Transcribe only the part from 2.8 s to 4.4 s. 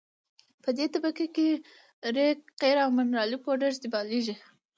او منرالي پوډر استعمالیږي